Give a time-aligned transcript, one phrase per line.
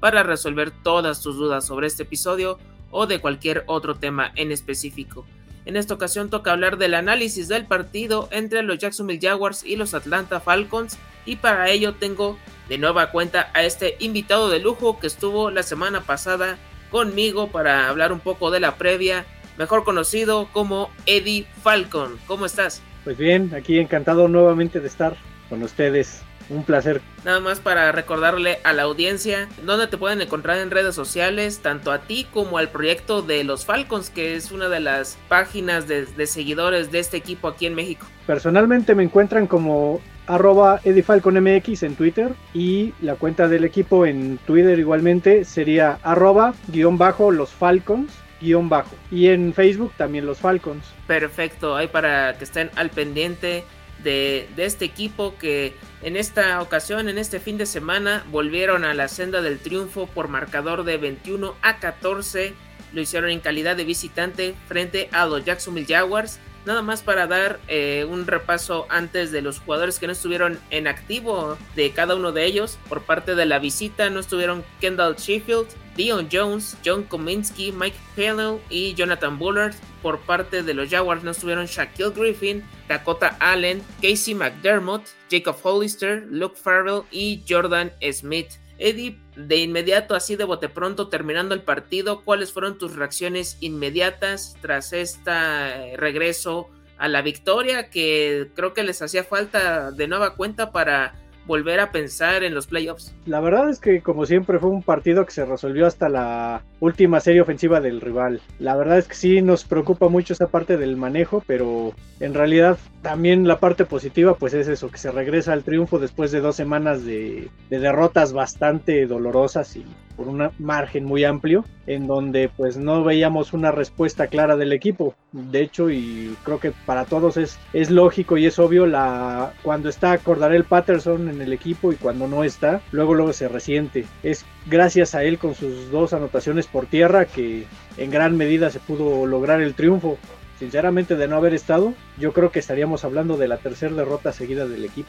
[0.00, 2.58] para resolver todas tus dudas sobre este episodio
[2.90, 5.26] o de cualquier otro tema en específico.
[5.64, 9.92] En esta ocasión toca hablar del análisis del partido entre los Jacksonville Jaguars y los
[9.92, 15.06] Atlanta Falcons y para ello tengo de nueva cuenta a este invitado de lujo que
[15.06, 16.56] estuvo la semana pasada
[16.90, 19.26] conmigo para hablar un poco de la previa,
[19.58, 22.18] mejor conocido como Eddie Falcon.
[22.26, 22.82] ¿Cómo estás?
[23.04, 25.16] Pues bien, aquí encantado nuevamente de estar
[25.48, 27.00] con ustedes un placer.
[27.24, 31.92] Nada más para recordarle a la audiencia dónde te pueden encontrar en redes sociales, tanto
[31.92, 36.06] a ti como al proyecto de los Falcons, que es una de las páginas de,
[36.26, 38.06] seguidores de este equipo aquí en México.
[38.26, 44.78] Personalmente me encuentran como arroba edifalconmx en Twitter y la cuenta del equipo en Twitter
[44.78, 50.84] igualmente sería arroba guion bajo los Falcons guion bajo y en Facebook también los Falcons.
[51.06, 53.64] Perfecto, ahí para que estén al pendiente
[54.02, 59.08] de, este equipo que en esta ocasión, en este fin de semana, volvieron a la
[59.08, 62.54] senda del triunfo por marcador de 21 a 14.
[62.92, 66.38] Lo hicieron en calidad de visitante frente a los Jacksonville Jaguars.
[66.64, 70.86] Nada más para dar eh, un repaso antes de los jugadores que no estuvieron en
[70.86, 72.78] activo de cada uno de ellos.
[72.88, 78.58] Por parte de la visita no estuvieron Kendall Sheffield, Dion Jones, John Kominsky, Mike Pennell
[78.70, 79.74] y Jonathan Bullard.
[80.02, 86.26] Por parte de los Jaguars no estuvieron Shaquille Griffin, Dakota Allen, Casey McDermott, Jacob Hollister,
[86.30, 88.48] Luke Farrell y Jordan Smith.
[88.78, 94.56] Eddie, de inmediato, así de bote pronto, terminando el partido, ¿cuáles fueron tus reacciones inmediatas
[94.60, 96.68] tras este regreso
[96.98, 101.14] a la victoria que creo que les hacía falta de nueva cuenta para
[101.48, 103.12] volver a pensar en los playoffs.
[103.26, 107.18] La verdad es que como siempre fue un partido que se resolvió hasta la última
[107.18, 108.40] serie ofensiva del rival.
[108.60, 112.78] La verdad es que sí nos preocupa mucho esa parte del manejo, pero en realidad
[113.02, 116.54] también la parte positiva pues es eso, que se regresa al triunfo después de dos
[116.54, 119.84] semanas de, de derrotas bastante dolorosas y
[120.18, 125.14] por un margen muy amplio, en donde pues no veíamos una respuesta clara del equipo.
[125.30, 129.88] De hecho, y creo que para todos es, es lógico y es obvio la cuando
[129.88, 134.06] está Cordarel Patterson en el equipo y cuando no está, luego luego se resiente.
[134.24, 138.80] Es gracias a él con sus dos anotaciones por tierra que en gran medida se
[138.80, 140.18] pudo lograr el triunfo.
[140.58, 144.66] Sinceramente, de no haber estado, yo creo que estaríamos hablando de la tercera derrota seguida
[144.66, 145.08] del equipo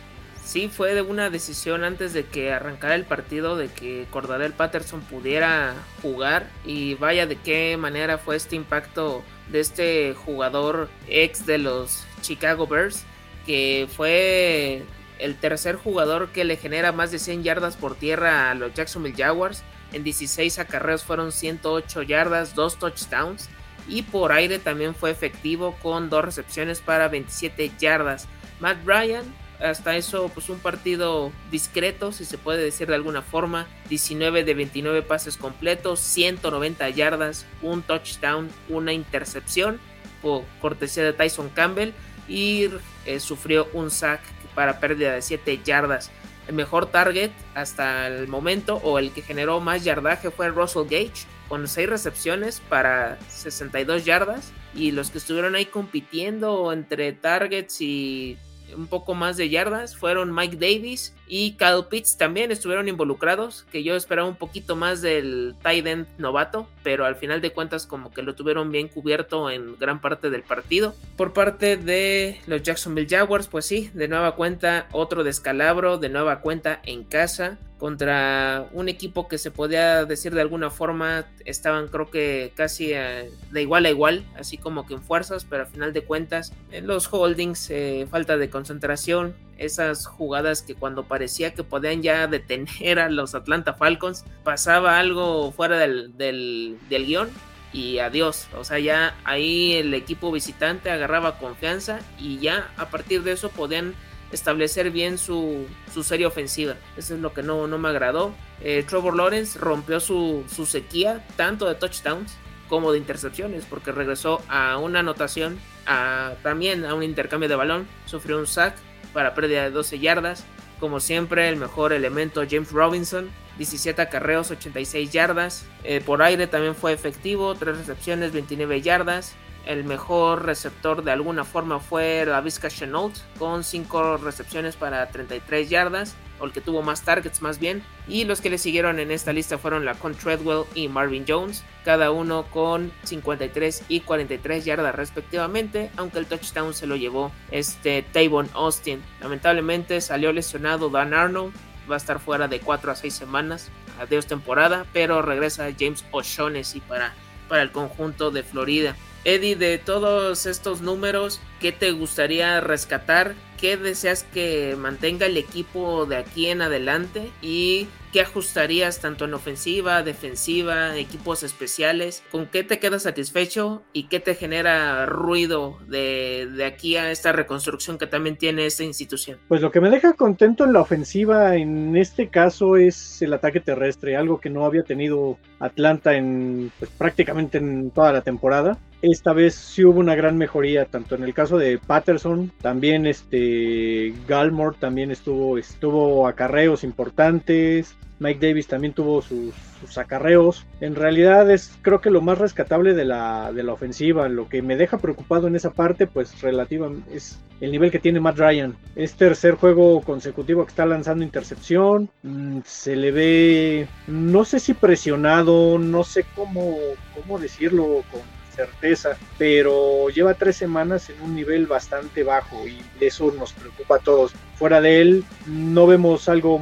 [0.49, 5.01] sí fue de una decisión antes de que arrancara el partido de que Cordarel Patterson
[5.01, 11.59] pudiera jugar y vaya de qué manera fue este impacto de este jugador ex de
[11.59, 13.03] los Chicago Bears
[13.45, 14.83] que fue
[15.19, 19.15] el tercer jugador que le genera más de 100 yardas por tierra a los Jacksonville
[19.15, 19.63] Jaguars.
[19.93, 23.49] En 16 acarreos fueron 108 yardas, 2 touchdowns.
[23.87, 28.27] Y por aire también fue efectivo con dos recepciones para 27 yardas.
[28.59, 29.25] Matt Bryan
[29.59, 33.67] hasta eso, pues un partido discreto, si se puede decir de alguna forma.
[33.89, 39.79] 19 de 29 pases completos, 190 yardas, un touchdown, una intercepción
[40.21, 41.91] por cortesía de Tyson Campbell
[42.27, 42.69] y
[43.05, 44.21] eh, sufrió un sack
[44.55, 46.11] para pérdida de 7 yardas.
[46.47, 51.27] El mejor target hasta el momento o el que generó más yardaje fue Russell Gage
[51.47, 58.37] con 6 recepciones para 62 yardas y los que estuvieron ahí compitiendo entre targets y
[58.75, 63.83] un poco más de yardas fueron Mike Davis y Kyle Pitts también estuvieron involucrados, que
[63.83, 68.11] yo esperaba un poquito más del tight end novato, pero al final de cuentas como
[68.11, 70.95] que lo tuvieron bien cubierto en gran parte del partido.
[71.15, 76.41] Por parte de los Jacksonville Jaguars, pues sí, de nueva cuenta otro descalabro, de nueva
[76.41, 82.11] cuenta en casa contra un equipo que se podía decir de alguna forma estaban creo
[82.11, 85.93] que casi eh, de igual a igual, así como que en fuerzas, pero al final
[85.93, 91.63] de cuentas en los holdings, eh, falta de concentración, esas jugadas que cuando parecía que
[91.63, 97.29] podían ya detener a los Atlanta Falcons, pasaba algo fuera del, del, del guion
[97.73, 98.47] y adiós.
[98.57, 103.49] O sea, ya ahí el equipo visitante agarraba confianza y ya a partir de eso
[103.49, 103.95] podían
[104.31, 105.67] establecer bien su,
[106.03, 106.75] serie ofensiva.
[106.97, 108.33] Eso es lo que no, no me agradó.
[108.61, 112.35] Eh, Trevor Lawrence rompió su, sequía tanto de touchdowns
[112.67, 117.87] como de intercepciones porque regresó a una anotación, a, también a un intercambio de balón,
[118.05, 118.75] sufrió un sack
[119.13, 120.45] para pérdida de 12 yardas.
[120.79, 125.65] Como siempre, el mejor elemento James Robinson, 17 acarreos, 86 yardas.
[125.83, 129.35] Eh, por aire también fue efectivo, 3 recepciones, 29 yardas.
[129.65, 135.69] El mejor receptor de alguna forma fue la Vizca Chenault con 5 recepciones para 33
[135.69, 137.83] yardas, o el que tuvo más targets más bien.
[138.07, 141.63] Y los que le siguieron en esta lista fueron la Con Treadwell y Marvin Jones,
[141.83, 148.03] cada uno con 53 y 43 yardas respectivamente, aunque el touchdown se lo llevó este
[148.03, 149.01] Tavon Austin.
[149.21, 151.53] Lamentablemente salió lesionado Dan Arnold,
[151.89, 153.69] va a estar fuera de 4 a 6 semanas,
[153.99, 157.13] adiós temporada, pero regresa James O'Shaughnessy para,
[157.47, 158.95] para el conjunto de Florida.
[159.25, 163.35] Eddie, de todos estos números, ¿qué te gustaría rescatar?
[163.59, 167.31] ¿Qué deseas que mantenga el equipo de aquí en adelante?
[167.41, 172.23] ¿Y qué ajustarías tanto en ofensiva, defensiva, equipos especiales?
[172.31, 177.97] ¿Con qué te quedas satisfecho y qué te genera ruido de, aquí a esta reconstrucción
[177.97, 179.37] que también tiene esta institución?
[179.47, 183.59] Pues lo que me deja contento en la ofensiva en este caso es el ataque
[183.59, 189.31] terrestre, algo que no había tenido Atlanta en pues, prácticamente en toda la temporada esta
[189.31, 194.75] vez sí hubo una gran mejoría, tanto en el caso de Patterson, también este Galmore
[194.77, 199.53] también estuvo, estuvo acarreos importantes, Mike Davis también tuvo sus,
[199.97, 200.65] acarreos.
[200.81, 204.27] En realidad es creo que lo más rescatable de la, de la ofensiva.
[204.27, 208.19] Lo que me deja preocupado en esa parte, pues relativa, es el nivel que tiene
[208.19, 208.75] Matt Ryan.
[208.95, 212.09] Es tercer juego consecutivo que está lanzando intercepción.
[212.23, 216.77] Mm, se le ve, no sé si presionado, no sé cómo,
[217.15, 218.21] cómo decirlo con
[218.53, 223.99] certeza, pero lleva tres semanas en un nivel bastante bajo y eso nos preocupa a
[223.99, 224.33] todos.
[224.55, 226.59] Fuera de él no vemos algo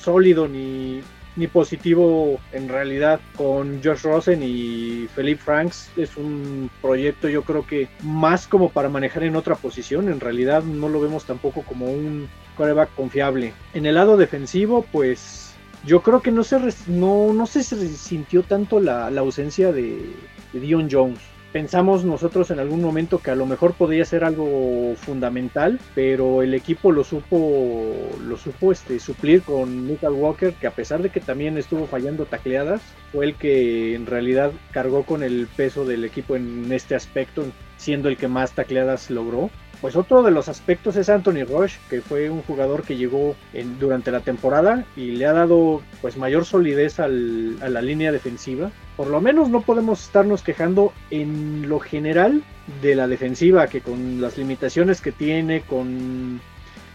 [0.00, 1.00] sólido ni,
[1.36, 5.90] ni positivo en realidad con Josh Rosen y Philip Franks.
[5.96, 10.08] Es un proyecto yo creo que más como para manejar en otra posición.
[10.08, 13.52] En realidad no lo vemos tampoco como un coreback confiable.
[13.74, 15.54] En el lado defensivo pues
[15.86, 16.58] yo creo que no se
[16.88, 20.10] no, no se sintió tanto la, la ausencia de,
[20.52, 24.94] de Dion Jones pensamos nosotros en algún momento que a lo mejor podría ser algo
[24.96, 27.94] fundamental, pero el equipo lo supo,
[28.24, 32.26] lo supo este, suplir con Michael Walker, que a pesar de que también estuvo fallando
[32.26, 32.80] tacleadas,
[33.12, 37.44] fue el que en realidad cargó con el peso del equipo en este aspecto,
[37.76, 39.50] siendo el que más tacleadas logró.
[39.80, 43.34] Pues otro de los aspectos es Anthony Rush, que fue un jugador que llegó
[43.78, 48.70] durante la temporada y le ha dado pues mayor solidez al, a la línea defensiva.
[48.96, 52.42] Por lo menos no podemos estarnos quejando en lo general
[52.82, 56.42] de la defensiva, que con las limitaciones que tiene, con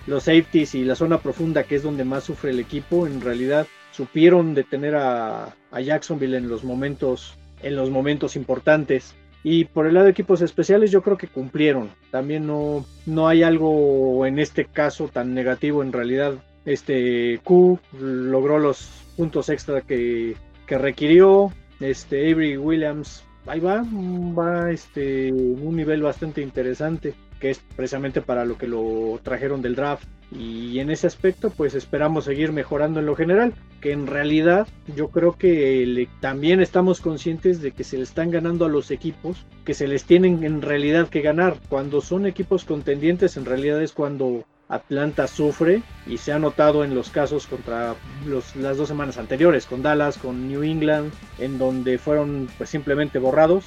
[0.06, 3.66] los safeties y la zona profunda, que es donde más sufre el equipo, en realidad
[3.92, 9.16] supieron detener a, a Jacksonville en los momentos en los momentos importantes.
[9.48, 11.92] Y por el lado de equipos especiales yo creo que cumplieron.
[12.10, 15.84] También no, no hay algo en este caso tan negativo.
[15.84, 16.34] En realidad
[16.66, 20.36] este Q logró los puntos extra que,
[20.66, 21.54] que requirió.
[21.80, 28.46] Este Avery Williams ahí va, va este un nivel bastante interesante que es precisamente para
[28.46, 33.06] lo que lo trajeron del draft y en ese aspecto pues esperamos seguir mejorando en
[33.06, 38.04] lo general que en realidad yo creo que también estamos conscientes de que se le
[38.04, 42.26] están ganando a los equipos que se les tienen en realidad que ganar cuando son
[42.26, 47.46] equipos contendientes en realidad es cuando Atlanta sufre y se ha notado en los casos
[47.46, 52.70] contra los, las dos semanas anteriores con Dallas, con New England, en donde fueron pues
[52.70, 53.66] simplemente borrados.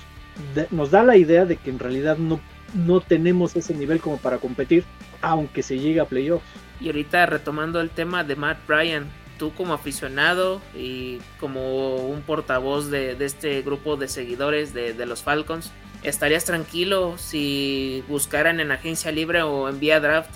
[0.70, 2.40] nos da la idea de que en realidad no
[2.74, 4.84] no tenemos ese nivel como para competir,
[5.20, 6.44] aunque se llegue a playoffs.
[6.80, 9.08] Y ahorita retomando el tema de Matt Bryan,
[9.38, 15.22] tú como aficionado y como un portavoz de, este grupo de seguidores de, de, los
[15.22, 15.72] Falcons,
[16.02, 20.30] ¿estarías tranquilo si buscaran en agencia libre o en vía draft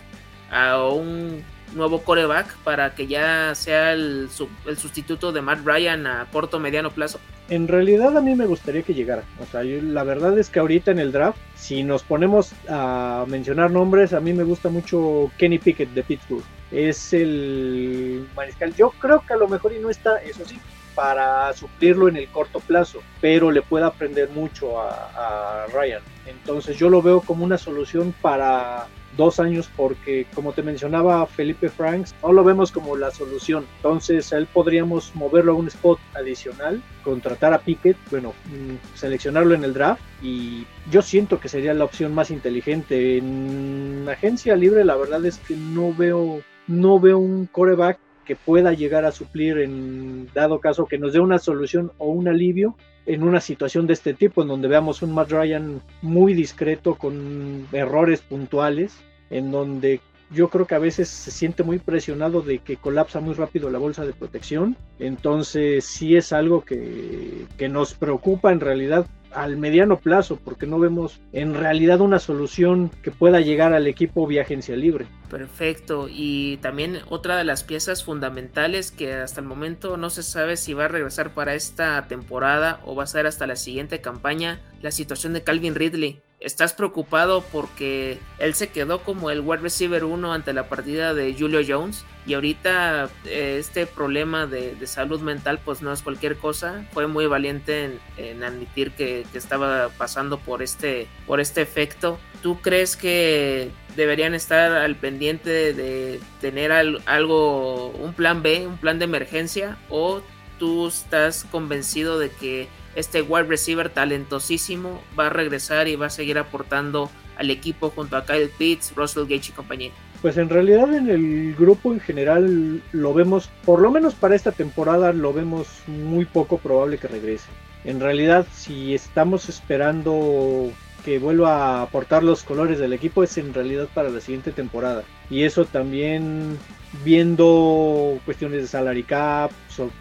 [0.50, 1.44] a un
[1.74, 4.28] nuevo coreback para que ya sea el,
[4.66, 7.18] el sustituto de Matt Bryan a corto mediano plazo?
[7.48, 9.24] En realidad a mí me gustaría que llegara.
[9.40, 13.70] O sea, la verdad es que ahorita en el draft, si nos ponemos a mencionar
[13.70, 16.44] nombres, a mí me gusta mucho Kenny Pickett de Pittsburgh.
[16.70, 18.74] Es el mariscal.
[18.74, 20.58] Yo creo que a lo mejor y no está, eso sí,
[20.94, 26.02] para suplirlo en el corto plazo, pero le puede aprender mucho a, a Ryan.
[26.26, 31.68] Entonces yo lo veo como una solución para dos años porque como te mencionaba Felipe
[31.68, 33.66] Franks no lo vemos como la solución.
[33.76, 39.64] Entonces él podríamos moverlo a un spot adicional contratar a Pickett bueno mm, seleccionarlo en
[39.64, 43.18] el draft y yo siento que sería la opción más inteligente.
[43.18, 48.72] En agencia libre la verdad es que no veo no veo un coreback que pueda
[48.72, 52.76] llegar a suplir en dado caso que nos dé una solución o un alivio
[53.06, 57.66] en una situación de este tipo, en donde veamos un Matt Ryan muy discreto con
[57.72, 58.96] errores puntuales,
[59.30, 60.00] en donde
[60.30, 63.78] yo creo que a veces se siente muy presionado de que colapsa muy rápido la
[63.78, 64.76] bolsa de protección.
[64.98, 70.78] Entonces sí es algo que, que nos preocupa en realidad al mediano plazo, porque no
[70.78, 75.06] vemos en realidad una solución que pueda llegar al equipo vía agencia libre.
[75.30, 80.56] Perfecto, y también otra de las piezas fundamentales que hasta el momento no se sabe
[80.56, 84.60] si va a regresar para esta temporada o va a ser hasta la siguiente campaña,
[84.82, 90.04] la situación de Calvin Ridley estás preocupado porque él se quedó como el wide receiver
[90.04, 95.60] 1 ante la partida de Julio Jones y ahorita eh, este problema de, salud mental
[95.64, 96.84] pues no es cualquier cosa.
[96.92, 102.18] Fue muy valiente en, admitir que, estaba pasando por este por este efecto.
[102.42, 108.98] Tú crees que deberían estar al pendiente de tener algo un plan B un plan
[108.98, 110.22] de emergencia o
[110.58, 116.10] tú estás convencido de que este wide receiver talentosísimo va a regresar y va a
[116.10, 119.90] seguir aportando al equipo junto a Kyle Pitts, Russell Gage y compañía.
[120.20, 124.52] Pues en realidad en el grupo en general lo vemos, por lo menos para esta
[124.52, 127.48] temporada, lo vemos muy poco probable que regrese.
[127.84, 130.70] En realidad, si estamos esperando
[131.04, 135.02] que vuelva a aportar los colores del equipo, es en realidad para la siguiente temporada.
[135.28, 136.56] Y eso también
[137.04, 139.50] viendo cuestiones de salary cap,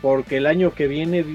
[0.01, 1.25] porque el año que viene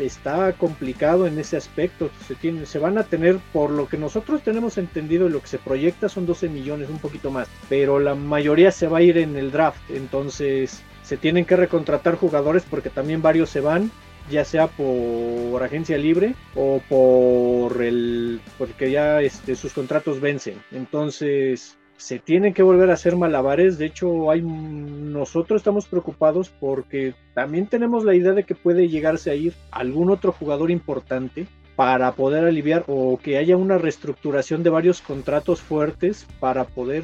[0.00, 2.10] está complicado en ese aspecto.
[2.26, 5.58] Se, tiene, se van a tener, por lo que nosotros tenemos entendido, lo que se
[5.58, 9.36] proyecta son 12 millones, un poquito más, pero la mayoría se va a ir en
[9.36, 13.90] el draft, entonces se tienen que recontratar jugadores porque también varios se van
[14.30, 20.62] ya sea por agencia libre o por el porque ya este, sus contratos vencen.
[20.70, 23.76] Entonces se tienen que volver a hacer malabares.
[23.76, 29.30] De hecho, hay nosotros estamos preocupados porque también tenemos la idea de que puede llegarse
[29.30, 34.70] a ir algún otro jugador importante para poder aliviar o que haya una reestructuración de
[34.70, 37.02] varios contratos fuertes para poder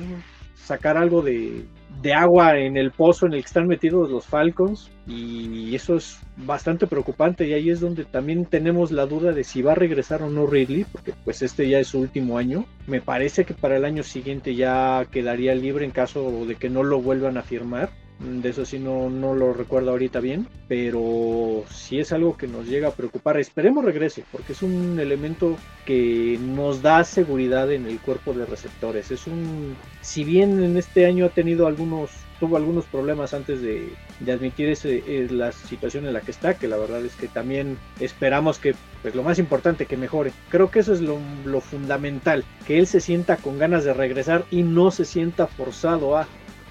[0.54, 1.64] sacar algo de,
[2.12, 6.86] agua en el pozo en el que están metidos los Falcons y eso es bastante
[6.86, 10.28] preocupante y ahí es donde también tenemos la duda de si va a regresar o
[10.28, 12.66] no Ridley porque pues este ya es su último año.
[12.86, 16.82] Me parece que para el año siguiente ya quedaría libre en caso de que no
[16.82, 17.90] lo vuelvan a firmar
[18.20, 22.66] de eso sí no, no lo recuerdo ahorita bien, pero sí es algo que nos
[22.66, 23.38] llega a preocupar.
[23.38, 29.10] Esperemos regrese, porque es un elemento que nos da seguridad en el cuerpo de receptores.
[29.10, 33.92] Es un, si bien en este año ha tenido algunos, tuvo algunos problemas antes de,
[34.32, 38.58] admitir ese, la situación en la que está, que la verdad es que también esperamos
[38.58, 40.32] que, pues lo más importante, que mejore.
[40.50, 44.44] Creo que eso es lo, lo fundamental, que él se sienta con ganas de regresar
[44.50, 46.26] y no se sienta forzado a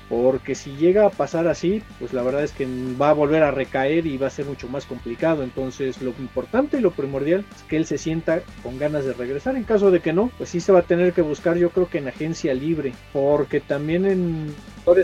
[0.09, 2.67] porque si llega a pasar así, pues la verdad es que
[3.01, 5.43] va a volver a recaer y va a ser mucho más complicado.
[5.43, 9.55] Entonces lo importante y lo primordial es que él se sienta con ganas de regresar.
[9.55, 11.89] En caso de que no, pues sí se va a tener que buscar yo creo
[11.89, 14.55] que en agencia libre, porque también en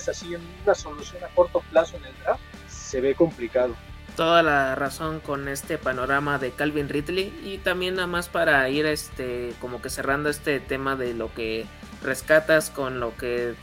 [0.07, 3.75] así, en una solución a corto plazo en el draft, se ve complicado
[4.15, 8.85] toda la razón con este panorama de Calvin Ridley y también nada más para ir
[8.85, 11.65] este como que cerrando este tema de lo que
[12.03, 13.53] rescatas con lo que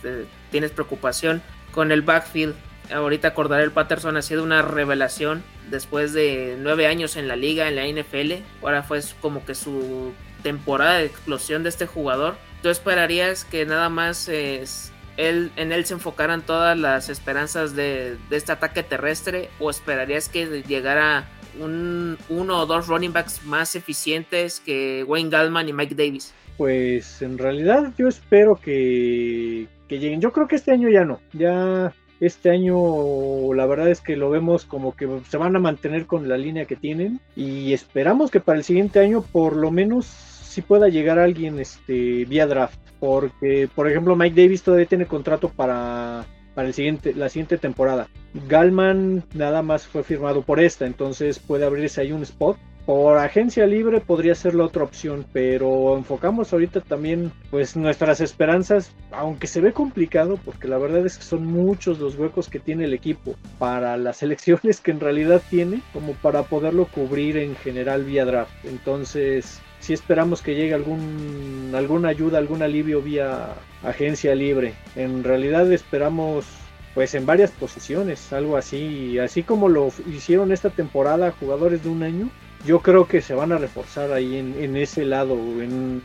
[0.51, 2.55] tienes preocupación con el backfield.
[2.93, 7.69] Ahorita acordar el Patterson ha sido una revelación después de nueve años en la liga
[7.69, 10.13] en la NFL ahora fue como que su
[10.43, 12.37] temporada de explosión de este jugador.
[12.63, 18.53] Tú esperarías que nada más él, en él se enfocaran todas las esperanzas de, este
[18.53, 21.29] ataque terrestre o esperarías que llegara
[21.61, 26.35] un, uno o dos running backs más eficientes que Wayne Gallman y Mike Davis?
[26.57, 30.21] Pues en realidad yo espero que, que lleguen.
[30.21, 31.21] Yo creo que este año ya no.
[31.33, 36.07] Ya este año la verdad es que lo vemos como que se van a mantener
[36.07, 40.07] con la línea que tienen y esperamos que para el siguiente año por lo menos
[40.07, 45.51] si pueda llegar alguien este vía draft porque por ejemplo Mike Davis todavía tiene contrato
[45.51, 46.25] para
[46.57, 48.09] para la siguiente temporada.
[48.49, 52.57] Galman nada más fue firmado por esta, entonces puede abrirse ahí un spot.
[52.87, 58.95] Por agencia libre podría ser la otra opción, pero enfocamos ahorita también pues nuestras esperanzas,
[59.11, 62.85] aunque se ve complicado, porque la verdad es que son muchos los huecos que tiene
[62.85, 68.05] el equipo para las elecciones que en realidad tiene, como para poderlo cubrir en general
[68.05, 68.65] vía draft.
[68.65, 74.75] Entonces, si esperamos que llegue algún, alguna ayuda, algún alivio vía agencia libre.
[74.95, 76.47] En realidad esperamos
[76.95, 82.03] pues en varias posiciones, algo así, así como lo hicieron esta temporada jugadores de un
[82.03, 82.31] año,
[82.65, 86.03] yo creo que se van a reforzar ahí en, ese lado, en.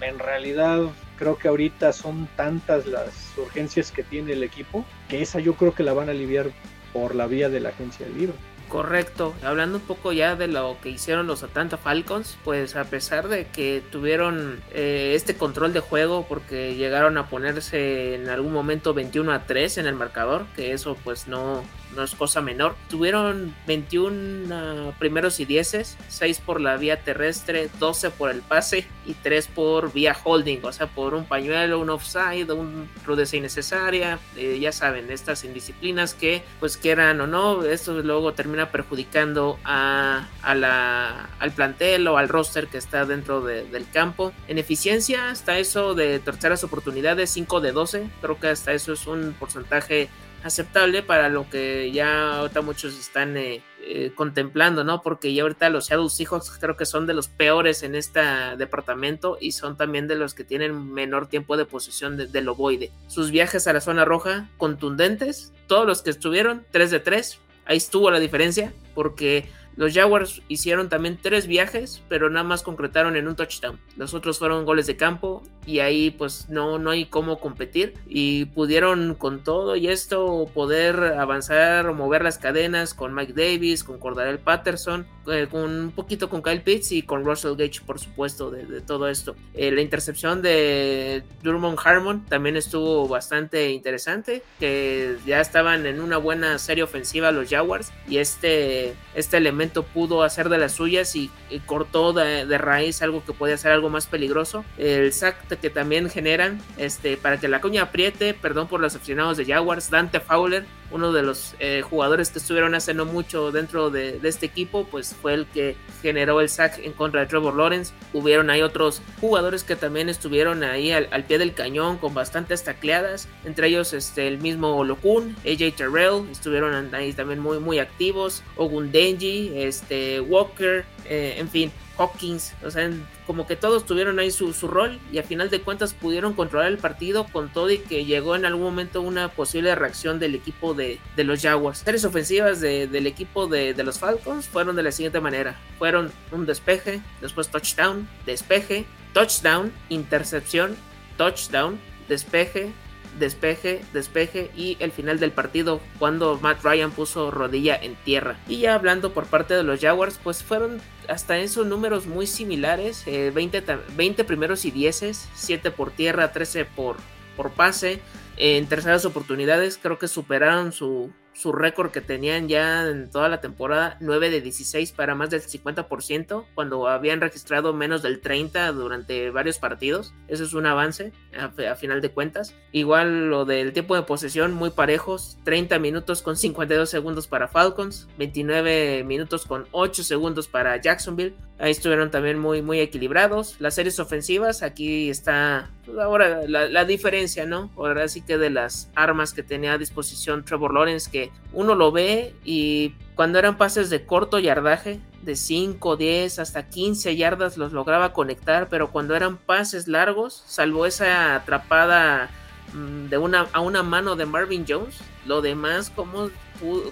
[0.00, 0.84] En realidad
[1.18, 5.74] creo que ahorita son tantas las urgencias que tiene el equipo que esa yo creo
[5.74, 6.46] que la van a aliviar
[6.92, 8.34] por la vía de la agencia libre.
[8.68, 9.32] Correcto.
[9.44, 13.46] Hablando un poco ya de lo que hicieron los Atlanta Falcons, pues a pesar de
[13.46, 19.32] que tuvieron eh, este control de juego porque llegaron a ponerse en algún momento 21
[19.32, 21.62] a 3 en el marcador, que eso pues no,
[21.94, 22.74] no es cosa menor.
[22.88, 28.86] Tuvieron 21 ah, primeros y dieces, 6 por la vía terrestre, 12 por el pase
[29.04, 34.18] y 3 por vía holding, o sea, por un pañuelo, un offside, un rudeza innecesaria,
[34.36, 40.26] eh, ya saben, estas indisciplinas que pues quieran o no, esto luego termina perjudicando a,
[40.54, 44.32] la, al plantel o al roster que está dentro del campo.
[44.48, 49.06] En eficiencia, hasta eso de terceras oportunidades, 5 de 12, creo que hasta eso es
[49.06, 50.08] un porcentaje
[50.42, 55.02] aceptable para lo que ya ahorita muchos están eh, eh, contemplando, ¿no?
[55.02, 58.20] Porque ya ahorita los Seattle Seahawks creo que son de los peores en este
[58.56, 62.92] departamento y son también de los que tienen menor tiempo de posesión de, del ovoide.
[63.08, 67.76] Sus viajes a la zona roja contundentes, todos los que estuvieron, 3 de 3, ahí
[67.76, 69.46] estuvo la diferencia, porque
[69.76, 73.78] los Jaguars hicieron también tres viajes, pero nada más concretaron en un touchdown.
[73.96, 77.94] Los otros fueron goles de campo y ahí pues no, no hay cómo competir.
[78.08, 83.84] Y pudieron con todo y esto poder avanzar o mover las cadenas con Mike Davis,
[83.84, 87.98] con Cordarel Patterson, eh, con un poquito con Kyle Pitts y con Russell Gage por
[87.98, 89.36] supuesto de, todo esto.
[89.52, 96.16] Eh, la intercepción de Durmon Harmon también estuvo bastante interesante, que ya estaban en una
[96.16, 101.30] buena serie ofensiva los Jaguars y este, este elemento pudo hacer de las suyas y,
[101.66, 104.64] cortó de, raíz algo que podía ser algo más peligroso.
[104.78, 109.36] El sack que también generan este, para que la coña apriete, perdón por los aficionados
[109.36, 113.90] de Jaguars, Dante Fowler uno de los eh, jugadores que estuvieron hace no mucho dentro
[113.90, 117.94] de, este equipo, pues fue el que generó el sack en contra de Trevor Lawrence.
[118.12, 123.28] Hubieron ahí otros jugadores que también estuvieron ahí al, pie del cañón con bastantes tacleadas,
[123.44, 129.52] entre ellos este, el mismo Lokun, AJ Terrell, estuvieron ahí también muy, muy activos, Ogundenji,
[129.54, 132.90] este, Walker, eh, en fin, Hawkins, o sea,
[133.26, 136.78] como que todos tuvieron ahí su, rol y a final de cuentas pudieron controlar el
[136.78, 141.00] partido con todo y que llegó en algún momento una posible reacción del equipo de,
[141.16, 141.82] los Jaguars.
[141.84, 145.56] Tres ofensivas del equipo de, de, los Falcons fueron de la siguiente manera.
[145.78, 150.76] Fueron un despeje, después touchdown, despeje, touchdown, intercepción,
[151.16, 151.78] touchdown,
[152.08, 152.72] despeje,
[153.18, 158.38] despeje, despeje y el final del partido cuando Matt Ryan puso rodilla en tierra.
[158.48, 163.04] Y ya hablando por parte de los Jaguars, pues fueron hasta esos números muy similares,
[163.06, 166.96] 20, eh, 20 primeros y 10, 7 por tierra, 13 por,
[167.36, 168.00] por pase.
[168.36, 173.40] En terceras oportunidades creo que superaron su, su récord que tenían ya en toda la
[173.40, 179.30] temporada, 9 de 16 para más del 50%, cuando habían registrado menos del 30 durante
[179.30, 180.14] varios partidos.
[180.28, 182.54] Eso es un avance a, final de cuentas.
[182.72, 188.08] Igual lo del tiempo de posesión, muy parejos, 30 minutos con 52 segundos para Falcons,
[188.18, 191.34] 29 minutos con 8 segundos para Jacksonville.
[191.58, 193.56] Ahí estuvieron también muy, muy equilibrados.
[193.60, 197.70] Las series ofensivas, aquí está pues, ahora la, la diferencia, ¿no?
[197.76, 201.92] Ahora sí que de las armas que tenía a disposición Trevor Lawrence, que uno lo
[201.92, 207.72] ve y cuando eran pases de corto yardaje, de 5, 10 hasta 15 yardas los
[207.72, 212.30] lograba conectar, pero cuando eran pases largos, salvo esa atrapada
[212.72, 216.30] mm, de una, a una mano de Marvin Jones, lo demás, como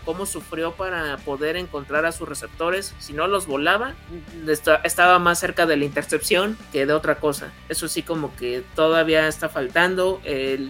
[0.05, 2.95] cómo sufrió para poder encontrar a sus receptores.
[2.99, 3.95] Si no los volaba,
[4.85, 7.53] estaba más cerca de la intercepción que de otra cosa.
[7.69, 10.21] Eso sí, como que todavía está faltando.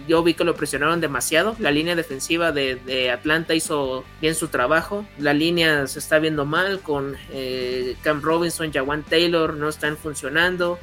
[0.07, 1.55] yo vi que lo presionaron demasiado.
[1.59, 5.05] La línea defensiva de, Atlanta hizo bien su trabajo.
[5.17, 10.79] La línea se está viendo mal con eh, Cam Robinson, Jawan Taylor, no están funcionando.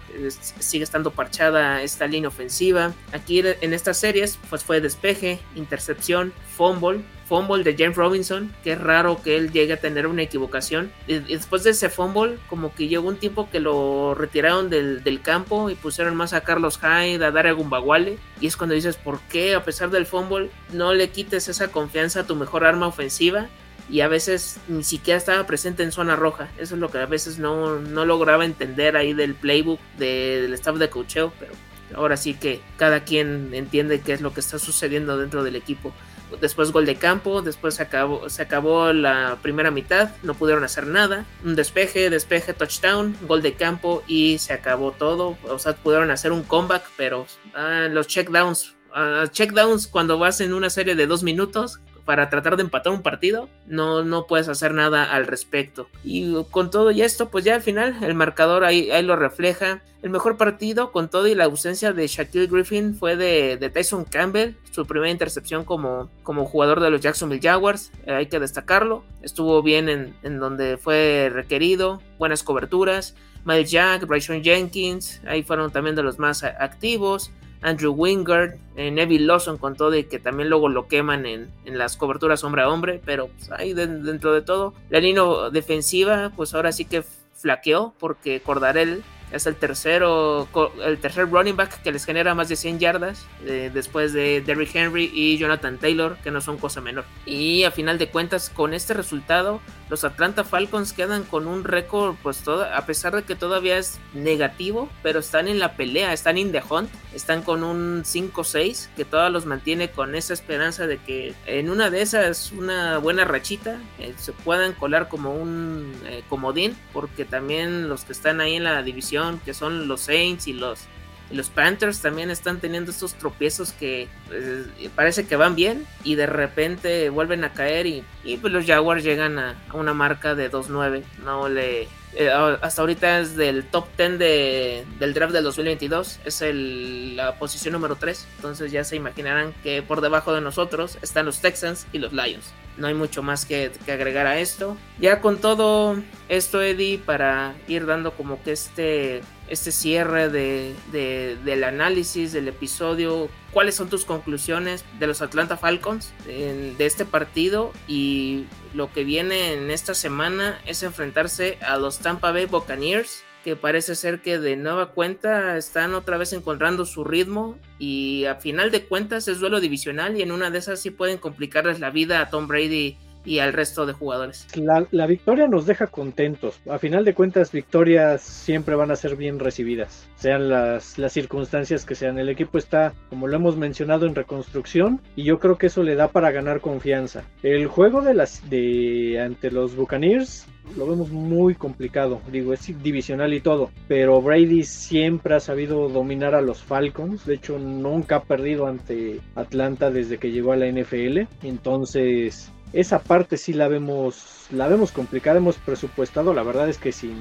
[0.58, 2.92] sigue estando parchada esta línea ofensiva.
[3.12, 8.78] Aquí en estas series, pues fue despeje, intercepción, fumble fumble de James Robinson, que es
[8.78, 10.92] raro que él llegue a tener una equivocación.
[11.06, 15.74] Después de ese fumble, como que llegó un tiempo que lo retiraron del, campo y
[15.74, 18.18] pusieron más a Carlos Hyde, a Daria Gumbawale.
[18.38, 22.20] Y es cuando dices, ¿por qué a pesar del fumble no le quites esa confianza
[22.20, 23.46] a tu mejor arma ofensiva?
[23.88, 26.50] Y a veces ni siquiera estaba presente en zona roja.
[26.58, 30.76] Eso es lo que a veces no, no lograba entender ahí del playbook del staff
[30.76, 31.32] de cocheo.
[31.40, 31.54] Pero
[31.94, 35.94] ahora sí que cada quien entiende qué es lo que está sucediendo dentro del equipo
[36.40, 40.86] después gol de campo, después se acabó, se acabó la primera mitad, no pudieron hacer
[40.86, 46.10] nada, un despeje, despeje, touchdown, gol de campo y se acabó todo, o sea, pudieron
[46.10, 51.06] hacer un comeback, pero ah, los checkdowns, uh, checkdowns cuando vas en una serie de
[51.06, 55.88] dos minutos, para tratar de empatar un partido, no, no puedes hacer nada al respecto.
[56.04, 59.82] Y con todo y esto, pues ya al final el marcador ahí, ahí lo refleja.
[60.02, 64.04] El mejor partido, con todo y la ausencia de Shaquille Griffin, fue de, de Tyson
[64.04, 69.04] Campbell, su primera intercepción como, como jugador de los Jacksonville Jaguars, eh, hay que destacarlo.
[69.22, 73.14] Estuvo bien en, en donde fue requerido, buenas coberturas.
[73.44, 77.30] Miles Jack, Bryson Jenkins, ahí fueron también de los más activos.
[77.62, 81.78] Andrew Wingard, eh, Neville Lawson con todo y que también luego lo queman en, en
[81.78, 84.74] las coberturas hombre a hombre, pero pues, ahí dentro de todo.
[84.90, 85.22] La línea
[85.52, 90.46] defensiva, pues ahora sí que flaqueó porque Cordarel es el tercero,
[90.84, 94.74] el tercer running back que les genera más de 100 yardas eh, después de Derrick
[94.74, 97.04] Henry y Jonathan Taylor, que no son cosa menor.
[97.24, 102.16] Y a final de cuentas, con este resultado, los Atlanta Falcons quedan con un récord,
[102.22, 106.38] pues todo, a pesar de que todavía es negativo, pero están en la pelea, están
[106.38, 110.98] in the hunt, están con un 5-6 que todos los mantiene con esa esperanza de
[110.98, 116.22] que en una de esas, una buena rachita, eh, se puedan colar como un eh,
[116.28, 120.52] comodín, porque también los que están ahí en la división, que son los Saints y
[120.52, 120.86] los
[121.30, 126.26] los Panthers también están teniendo estos tropiezos que eh, parece que van bien y de
[126.26, 128.04] repente vuelven a caer y,
[128.40, 131.02] pues los Jaguars llegan a, a una marca de 2-9.
[131.24, 136.42] No le eh, hasta ahorita es del top 10 de, del draft del 2022, es
[136.42, 141.24] el, la posición número 3, entonces ya se imaginarán que por debajo de nosotros están
[141.24, 142.52] los Texans y los Lions.
[142.76, 144.76] No hay mucho más que, agregar a esto.
[144.98, 145.96] Ya con todo
[146.28, 153.28] esto, Eddie, para ir dando como que este, este cierre de, del análisis del episodio,
[153.52, 159.52] ¿cuáles son tus conclusiones de los Atlanta Falcons de este partido y lo que viene
[159.52, 164.56] en esta semana es enfrentarse a los Tampa Bay Buccaneers, que parece ser que de
[164.56, 169.60] nueva cuenta están otra vez encontrando su ritmo y a final de cuentas es duelo
[169.60, 173.38] divisional y en una de esas sí pueden complicarles la vida a Tom Brady y
[173.38, 174.46] al resto de jugadores.
[174.90, 176.60] La, victoria nos deja contentos.
[176.68, 181.84] A final de cuentas, victorias siempre van a ser bien recibidas, sean las, las circunstancias
[181.84, 182.18] que sean.
[182.18, 185.94] El equipo está, como lo hemos mencionado, en reconstrucción y yo creo que eso le
[185.94, 187.22] da para ganar confianza.
[187.42, 190.46] El juego de las de ante los Buccaneers
[190.76, 192.20] lo vemos muy complicado.
[192.30, 193.70] Digo, es divisional y todo.
[193.88, 197.26] Pero Brady siempre ha sabido dominar a los Falcons.
[197.26, 201.26] De hecho, nunca ha perdido ante Atlanta desde que llegó a la NFL.
[201.42, 206.90] Entonces, esa parte sí la vemos, la vemos complicada, hemos presupuestado, la verdad es que
[206.90, 207.14] sin,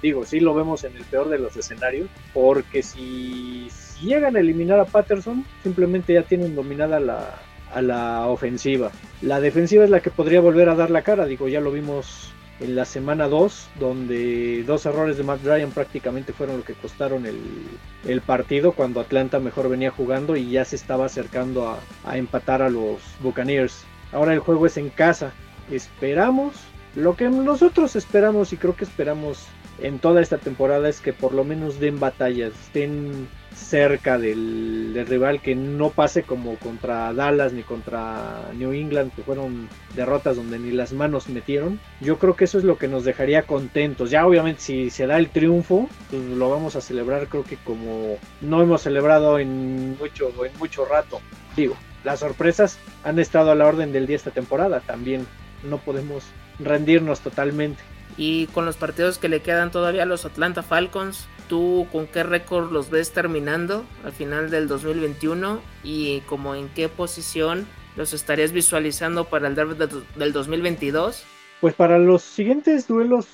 [0.00, 3.68] digo, sí lo vemos en el peor de los escenarios, porque si,
[4.00, 7.34] llegan a eliminar a Patterson, simplemente ya tienen dominada la,
[7.74, 8.92] a la ofensiva.
[9.22, 12.32] La defensiva es la que podría volver a dar la cara, digo, ya lo vimos
[12.60, 17.26] en la semana 2, donde dos errores de Matt Ryan prácticamente fueron lo que costaron
[17.26, 22.62] el, partido, cuando Atlanta mejor venía jugando y ya se estaba acercando a, a empatar
[22.62, 23.84] a los Buccaneers.
[24.12, 25.32] Ahora el juego es en casa.
[25.70, 26.54] Esperamos,
[26.94, 29.46] lo que nosotros esperamos y creo que esperamos
[29.80, 35.40] en toda esta temporada es que por lo menos den batallas, estén cerca del, rival,
[35.40, 40.70] que no pase como contra Dallas ni contra New England, que fueron derrotas donde ni
[40.70, 41.80] las manos metieron.
[42.00, 44.10] Yo creo que eso es lo que nos dejaría contentos.
[44.10, 48.18] Ya obviamente si se da el triunfo, pues lo vamos a celebrar creo que como
[48.40, 51.20] no hemos celebrado en mucho, en mucho rato.
[51.56, 54.80] Digo, las sorpresas han estado a la orden del día esta temporada.
[54.80, 55.26] También
[55.64, 56.24] no podemos
[56.58, 57.82] rendirnos totalmente.
[58.16, 62.22] Y con los partidos que le quedan todavía a los Atlanta Falcons, ¿tú con qué
[62.22, 65.60] récord los ves terminando al final del 2021?
[65.84, 69.76] Y como en qué posición los estarías visualizando para el derby
[70.16, 71.24] del 2022?
[71.60, 73.26] Pues para los siguientes duelos,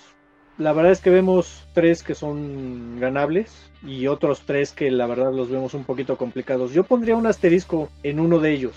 [0.59, 5.33] la verdad es que vemos tres que son ganables y otros tres que la verdad
[5.33, 6.72] los vemos un poquito complicados.
[6.72, 8.75] Yo pondría un asterisco en uno de ellos.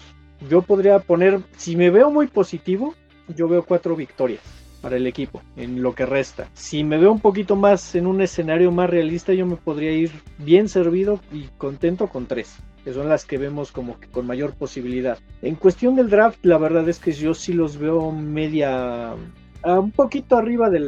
[0.50, 2.96] Yo podría poner, si me veo muy positivo,
[3.28, 6.48] yo veo cuatro victorias para el equipo en lo que resta.
[6.54, 10.12] Si me veo un poquito más en un escenario más realista, yo me podría ir
[10.38, 14.54] bien servido y contento con tres que son las que vemos como que con mayor
[14.54, 15.18] posibilidad.
[15.42, 19.16] En cuestión del draft, la verdad es que yo sí los veo media
[19.64, 20.80] un poquito arriba de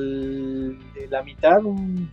[1.09, 1.57] la mitad,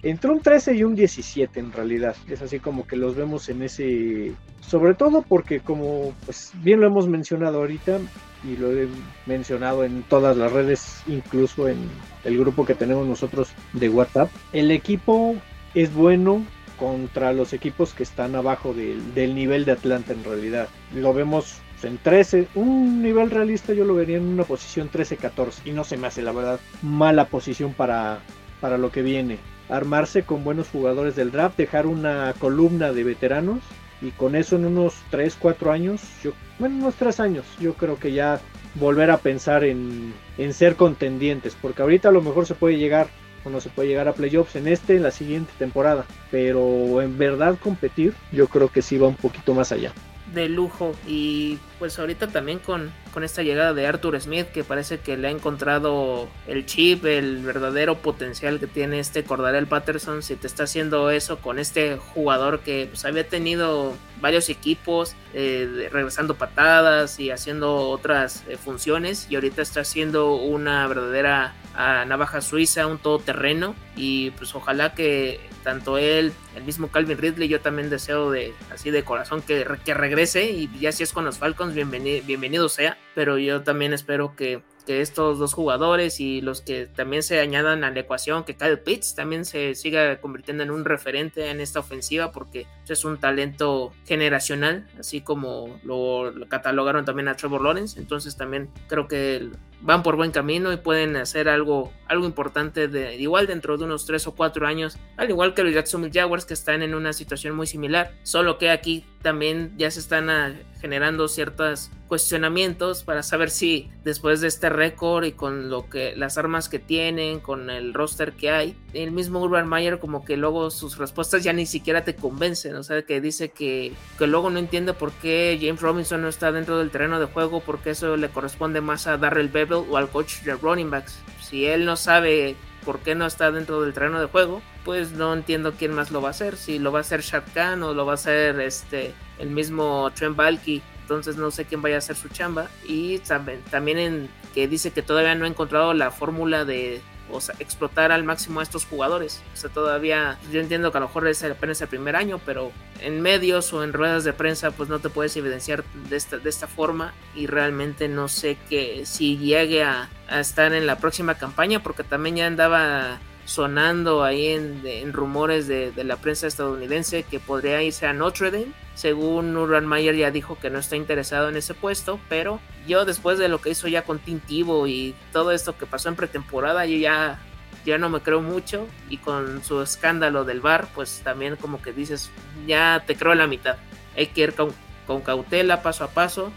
[0.02, 2.16] entre un 13 y un 17 en realidad.
[2.30, 6.86] Es así como que los vemos en ese, sobre todo porque como pues bien lo
[6.86, 7.98] hemos mencionado ahorita
[8.44, 8.88] y lo he
[9.26, 11.78] mencionado en todas las redes, incluso en
[12.24, 15.36] el grupo que tenemos nosotros de WhatsApp, el equipo
[15.74, 16.44] es bueno,
[16.78, 20.68] contra los equipos que están abajo del, nivel de Atlanta en realidad.
[20.94, 25.72] Lo vemos en 13, un nivel realista yo lo vería en una posición 13-14 y
[25.72, 28.20] no se me hace la verdad mala posición para,
[28.60, 29.38] para lo que viene.
[29.68, 33.60] Armarse con buenos jugadores del draft, dejar una columna de veteranos
[34.00, 37.98] y con eso en unos 3, 4 años, yo, bueno, unos 3 años, yo creo
[37.98, 38.40] que ya
[38.74, 43.08] volver a pensar en, en ser contendientes, porque ahorita a lo mejor se puede llegar
[43.44, 47.18] o no se puede llegar a playoffs en este, en la siguiente temporada, pero en
[47.18, 49.92] verdad competir yo creo que sí va un poquito más allá
[50.34, 50.94] de lujo.
[51.06, 55.28] Y pues ahorita también con, con esta llegada de Arthur Smith que parece que le
[55.28, 60.64] ha encontrado el chip, el verdadero potencial que tiene este Cordarel Patterson, si te está
[60.64, 67.30] haciendo eso con este jugador que pues había tenido varios equipos eh, regresando patadas y
[67.30, 73.74] haciendo otras eh, funciones y ahorita está haciendo una verdadera ah, navaja suiza, un todoterreno.
[73.96, 78.90] Y pues ojalá que tanto él, el mismo Calvin Ridley, yo también deseo de así
[78.90, 83.38] de corazón que, que regrese y ya si es con los Falcons, bienvenido, sea, pero
[83.38, 88.00] yo también espero que estos dos jugadores y los que también se añadan a la
[88.00, 92.66] ecuación, que Kyle Pitts también se siga convirtiendo en un referente en esta ofensiva porque
[92.86, 97.98] es un talento generacional, así como lo, catalogaron también a Trevor Lawrence.
[97.98, 99.48] Entonces también creo que
[99.80, 104.06] van por buen camino y pueden hacer algo, algo importante de, igual dentro de unos
[104.06, 107.54] 3 o 4 años, al igual que los Jacksonville Jaguars que están en una situación
[107.54, 113.50] muy similar, solo que aquí también ya se están ah, generando ciertos cuestionamientos para saber
[113.50, 117.94] si después de este récord y con lo que las armas que tienen, con el
[117.94, 122.04] roster que hay, el mismo Urban Meyer como que luego sus respuestas ya ni siquiera
[122.04, 126.20] te convencen, o sea, que dice que, que luego no entiende por qué James Robinson
[126.20, 129.96] no está dentro del terreno de juego, porque eso le corresponde más a Darrell O
[129.96, 131.18] al coach de running backs.
[131.40, 135.32] Si él no sabe por qué no está dentro del terreno de juego, pues no
[135.32, 136.56] entiendo quién más lo va a hacer.
[136.56, 140.10] Si lo va a hacer Shad Khan o lo va a hacer este, el mismo
[140.14, 140.82] Trent Balky.
[141.02, 142.68] Entonces no sé quién vaya a hacer su chamba.
[142.86, 147.00] Y también, también en que dice que todavía no ha encontrado la fórmula de
[147.36, 149.42] o sea, explotar al máximo a estos jugadores.
[149.52, 152.72] O sea, todavía yo entiendo que a lo mejor es apenas el primer año, pero
[153.00, 156.48] en medios o en ruedas de prensa pues no te puedes evidenciar de esta, de
[156.48, 161.34] esta forma y realmente no sé que si llegue a, a estar en la próxima
[161.34, 167.82] campaña porque también ya andaba sonando ahí en, rumores de, la prensa estadounidense que podría
[167.82, 168.72] irse a Notre Dame.
[168.94, 173.38] Según Urban Mayer ya dijo que no está interesado en ese puesto, pero yo después
[173.38, 176.96] de lo que hizo ya con Tintivo y todo esto que pasó en pretemporada, yo
[176.96, 177.40] ya,
[177.84, 181.92] ya no me creo mucho y con su escándalo del bar, pues también como que
[181.92, 182.30] dices,
[182.66, 183.76] ya te creo la mitad.
[184.16, 186.52] Hay que ir con cautela, paso a paso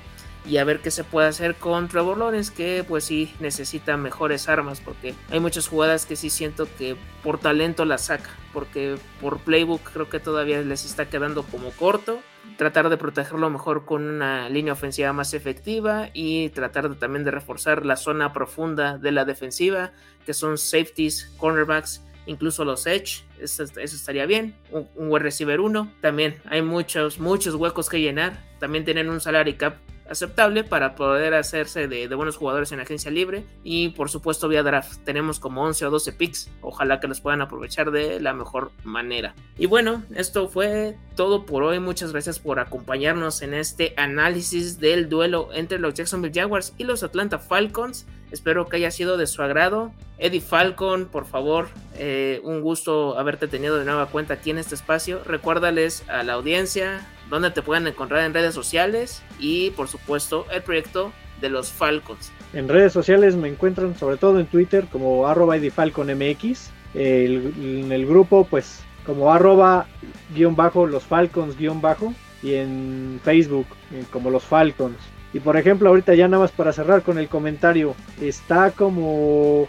[0.47, 4.47] y a ver qué se puede hacer con Trevor Lawrence que pues sí necesita mejores
[4.47, 9.39] armas porque hay muchas jugadas que sí siento que por talento las saca porque por
[9.39, 12.21] playbook creo que todavía les está quedando como corto.
[12.57, 17.29] Tratar de protegerlo mejor con una línea ofensiva más efectiva y tratar de, también de
[17.29, 19.91] reforzar la zona profunda de la defensiva
[20.25, 26.41] que son safeties, cornerbacks incluso los edge, eso, estaría bien, un, un receiver 1, también
[26.45, 29.77] hay muchos, muchos huecos que llenar, también tienen un salary cap
[30.10, 33.46] aceptable para poder hacerse de, buenos jugadores en agencia libre.
[33.63, 35.00] Y por supuesto vía draft.
[35.04, 36.50] Tenemos como 11 o 12 picks.
[36.62, 39.36] Ojalá que los puedan aprovechar de la mejor manera.
[39.58, 41.80] Y bueno esto fue todo por hoy.
[41.80, 47.04] Muchas gracias por acompañarnos en este análisis del duelo entre los Jacksonville Jaguars y los
[47.04, 48.06] Atlanta Falcons.
[48.32, 49.91] Espero que haya sido de su agrado.
[50.17, 54.76] Eddie Falcon por favor eh, un gusto haberte tenido de nueva cuenta aquí en este
[54.76, 55.22] espacio.
[55.26, 60.62] Recuérdales a la audiencia donde te pueden encontrar en redes sociales y por supuesto el
[60.62, 61.12] proyecto
[61.42, 62.32] de los Falcons.
[62.54, 68.06] En redes sociales me encuentran sobre todo en Twitter como arroba MX, el, en el
[68.06, 69.88] grupo pues como arroba
[70.36, 74.98] guion bajo Falcons guion bajo y en Facebook eh, como los Falcons.
[75.34, 79.68] Y por ejemplo ahorita ya nada más para cerrar con el comentario, está como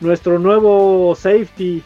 [0.00, 1.82] nuestro nuevo safety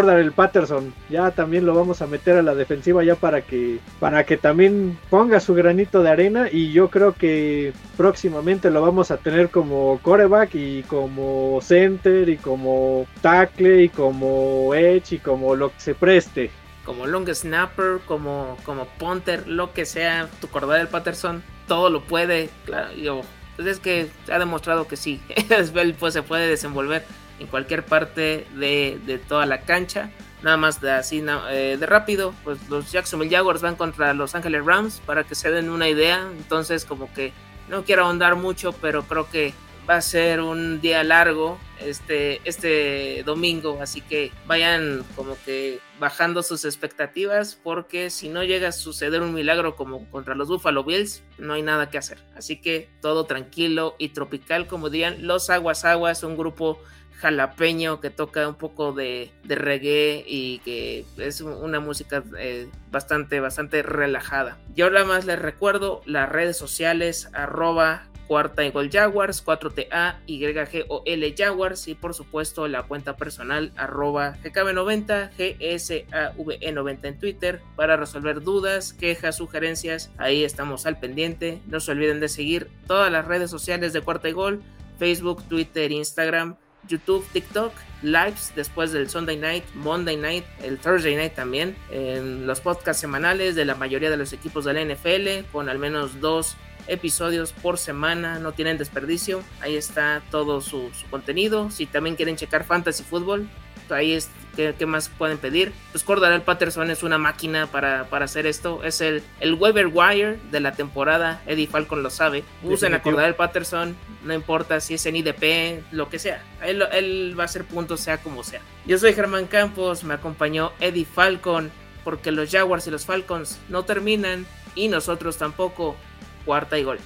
[0.00, 4.24] el Patterson, ya también lo vamos a meter a la defensiva ya para que para
[4.24, 9.18] que también ponga su granito de arena y yo creo que próximamente lo vamos a
[9.18, 15.70] tener como coreback y como center y como tackle y como edge y como lo
[15.70, 16.50] que se preste.
[16.84, 22.50] Como long snapper, como, como punter, lo que sea, tu Cordell Patterson, todo lo puede,
[22.66, 23.22] claro, yo,
[23.56, 25.22] pues es que ha demostrado que sí,
[25.98, 27.04] pues se puede desenvolver
[27.38, 30.10] en cualquier parte de, toda la cancha.
[30.42, 34.64] Nada más de así eh, de rápido, pues los Jacksonville Jaguars van contra Los Angeles
[34.64, 36.28] Rams para que se den una idea.
[36.36, 37.32] Entonces como que
[37.68, 39.54] no quiero ahondar mucho, pero creo que
[39.88, 46.42] va a ser un día largo este, este domingo, así que vayan como que bajando
[46.42, 51.22] sus expectativas porque si no llega a suceder un milagro como contra los Buffalo Bills,
[51.38, 52.18] no hay nada que hacer.
[52.34, 56.80] Así que todo tranquilo y tropical, como dirían los Aguas Aguas, un grupo
[57.18, 63.82] jalapeño que toca un poco de, reggae y que es una música eh, bastante, bastante
[63.82, 64.56] relajada.
[64.74, 71.34] Yo nada más les recuerdo las redes sociales arroba Cuarta y Gol Jaguars, 4TA, YGOL
[71.36, 78.92] Jaguars y por supuesto la cuenta personal arroba GKB90, GSAVE90 en Twitter para resolver dudas,
[78.92, 80.10] quejas, sugerencias.
[80.16, 81.60] Ahí estamos al pendiente.
[81.66, 84.62] No se olviden de seguir todas las redes sociales de Cuarta y Gol,
[84.98, 86.56] Facebook, Twitter, Instagram.
[86.88, 92.60] YouTube, TikTok, lives después del Sunday Night, Monday Night, el Thursday Night también, en los
[92.60, 96.56] podcasts semanales de la mayoría de los equipos de la NFL, con al menos dos
[96.86, 99.42] episodios por semana, no tienen desperdicio.
[99.60, 101.70] Ahí está todo su, contenido.
[101.70, 103.48] Si también quieren checar fantasy fútbol,
[103.90, 105.72] ahí es ¿Qué, más pueden pedir?
[105.92, 108.82] Pues Cordarel Patterson es una máquina para, hacer esto.
[108.84, 111.42] Es el, el Weber Wire de la temporada.
[111.46, 112.44] Eddie Falcon lo sabe.
[112.62, 113.96] Usen a Cordarel Patterson.
[114.22, 116.42] No importa si es en IDP, lo que sea.
[116.62, 118.60] Él, él va a hacer puntos sea como sea.
[118.86, 120.04] Yo soy Germán Campos.
[120.04, 121.70] Me acompañó Eddie Falcon.
[122.04, 124.46] Porque los Jaguars y los Falcons no terminan.
[124.74, 125.96] Y nosotros tampoco
[126.44, 126.98] cuarta y gol.